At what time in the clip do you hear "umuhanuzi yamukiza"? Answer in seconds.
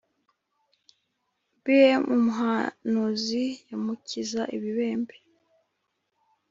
2.15-4.41